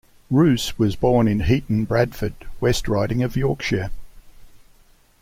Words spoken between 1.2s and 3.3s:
in Heaton, Bradford, West Riding